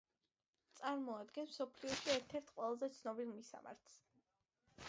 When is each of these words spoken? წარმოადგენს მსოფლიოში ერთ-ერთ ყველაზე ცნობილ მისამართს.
წარმოადგენს 0.79 1.51
მსოფლიოში 1.53 2.11
ერთ-ერთ 2.15 2.51
ყველაზე 2.57 2.91
ცნობილ 2.97 3.33
მისამართს. 3.37 3.99